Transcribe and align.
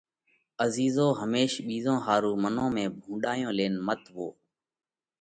عزيرو 0.63 1.07
ھميش 1.19 1.51
ٻِيزون 1.67 1.99
ۿارُو 2.05 2.31
منون 2.43 2.69
۾ 2.81 2.83
ڀونڏايون 3.01 3.51
لينَ 3.57 3.73
مت 3.85 4.01
وو۔ 4.15 4.27